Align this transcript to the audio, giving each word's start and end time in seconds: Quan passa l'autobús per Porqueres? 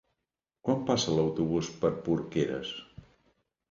Quan 0.67 0.81
passa 0.87 1.15
l'autobús 1.19 1.71
per 1.85 1.95
Porqueres? 2.09 2.77